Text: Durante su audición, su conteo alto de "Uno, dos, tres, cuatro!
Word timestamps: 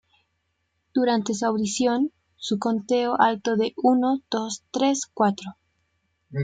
Durante 0.95 1.35
su 1.35 1.45
audición, 1.45 2.11
su 2.35 2.57
conteo 2.57 3.17
alto 3.21 3.55
de 3.55 3.75
"Uno, 3.83 4.19
dos, 4.31 4.63
tres, 4.71 5.05
cuatro! 5.05 5.51